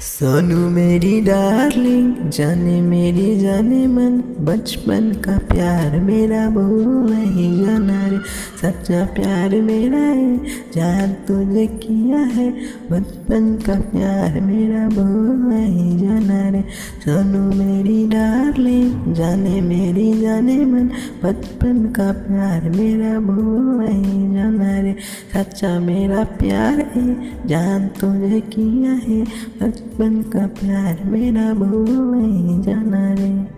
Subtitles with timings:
[0.00, 8.18] सोनू मेरी डार्लिंग जाने मेरी जाने मन, बचपन का प्यार मेरा भूल नहीं जाना रे।
[8.62, 10.38] सच्चा प्यार मेरा है,
[10.74, 12.50] जान तुझे किया है,
[12.92, 16.60] बचपन का प्यार मेरा भूल नहीं जाना रे।
[17.04, 20.90] सोनू मेरी डार्लिंग जाने मेरी जाने मन,
[21.24, 24.47] बचपन का प्यार मेरा भूल नहीं जाना
[25.34, 27.06] सच्चा मेरा प्यार है,
[27.46, 29.22] जान तुझे किया है।
[29.62, 33.57] बचपन का प्यार मेरा भूल नहीं जाना रे।